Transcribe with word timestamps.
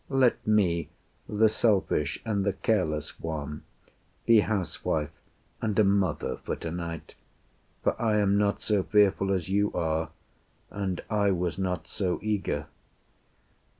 Let 0.09 0.47
me, 0.47 0.89
the 1.29 1.47
selfish 1.47 2.19
and 2.25 2.43
the 2.43 2.53
careless 2.53 3.19
one, 3.19 3.61
Be 4.25 4.39
housewife 4.39 5.11
and 5.61 5.77
a 5.77 5.83
mother 5.83 6.37
for 6.37 6.55
tonight; 6.55 7.13
For 7.83 7.95
I 8.01 8.17
am 8.17 8.35
not 8.35 8.61
so 8.63 8.81
fearful 8.81 9.31
as 9.31 9.49
you 9.49 9.71
are, 9.73 10.09
And 10.71 11.03
I 11.07 11.29
was 11.29 11.59
not 11.59 11.85
so 11.85 12.17
eager." 12.23 12.65